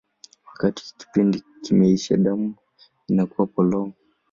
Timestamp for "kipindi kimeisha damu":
0.97-2.55